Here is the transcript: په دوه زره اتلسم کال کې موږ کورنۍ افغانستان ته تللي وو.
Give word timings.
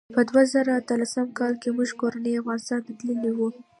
په 0.15 0.21
دوه 0.29 0.43
زره 0.53 0.71
اتلسم 0.75 1.27
کال 1.39 1.53
کې 1.61 1.69
موږ 1.77 1.89
کورنۍ 2.01 2.33
افغانستان 2.35 2.79
ته 2.85 2.91
تللي 2.99 3.31
وو. 3.37 3.47